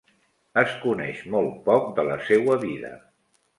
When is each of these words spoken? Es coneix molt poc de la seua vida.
Es 0.61 0.71
coneix 0.85 1.19
molt 1.35 1.61
poc 1.69 1.93
de 2.01 2.07
la 2.11 2.19
seua 2.31 2.59
vida. 2.67 2.93